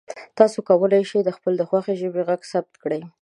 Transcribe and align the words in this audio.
تاسو 0.37 0.57
کولی 0.69 1.01
شئ 1.09 1.21
د 1.23 1.29
خپلې 1.37 1.63
خوښې 1.69 1.93
ژبې 2.01 2.21
غږ 2.27 2.41
ثبت 2.51 2.73
کړئ. 2.83 3.01